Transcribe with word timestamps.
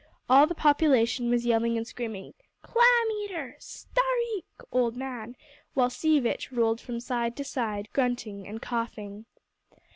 All 0.27 0.47
the 0.47 0.55
population 0.55 1.29
was 1.29 1.45
yelling 1.45 1.77
and 1.77 1.85
screaming 1.85 2.33
"Clam 2.63 3.11
eater! 3.23 3.55
Stareek 3.59 4.63
[old 4.71 4.97
man]!" 4.97 5.35
while 5.75 5.91
Sea 5.91 6.19
Vitch 6.19 6.51
rolled 6.51 6.81
from 6.81 6.99
side 6.99 7.35
to 7.37 7.43
side 7.43 7.87
grunting 7.93 8.47
and 8.47 8.59
coughing. 8.59 9.25